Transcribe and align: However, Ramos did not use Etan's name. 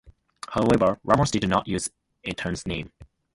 However, 0.49 0.99
Ramos 1.03 1.29
did 1.29 1.47
not 1.47 1.67
use 1.67 1.91
Etan's 2.25 2.65
name. 2.65 2.91